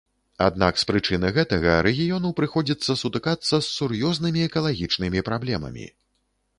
[0.45, 5.85] Аднак з прычыны гэтага рэгіёну прыходзіцца сутыкацца з сур'ёзнымі экалагічнымі праблемамі.